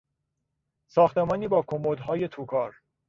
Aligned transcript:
ساختمانی 0.91 1.47
با 1.47 1.63
کمدهای 1.67 2.27
توکار 2.27 2.75